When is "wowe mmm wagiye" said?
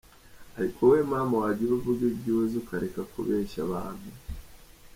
0.87-1.71